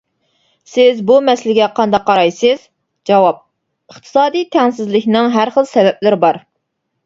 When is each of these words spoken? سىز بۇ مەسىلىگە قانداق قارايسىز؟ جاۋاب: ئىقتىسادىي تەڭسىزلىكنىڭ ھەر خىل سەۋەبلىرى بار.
سىز 0.69 1.03
بۇ 1.09 1.17
مەسىلىگە 1.27 1.67
قانداق 1.81 2.07
قارايسىز؟ 2.07 2.65
جاۋاب: 3.11 3.45
ئىقتىسادىي 3.95 4.49
تەڭسىزلىكنىڭ 4.59 5.33
ھەر 5.41 5.57
خىل 5.59 5.73
سەۋەبلىرى 5.77 6.25
بار. 6.29 6.45